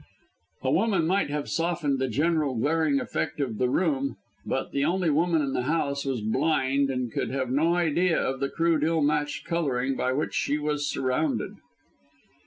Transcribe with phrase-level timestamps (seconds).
[0.63, 5.11] A woman might have softened the general glaring effect of the room; but the only
[5.11, 9.01] woman in the house was blind, and could have no idea of the crude, ill
[9.03, 11.57] matched colouring by which she was surrounded.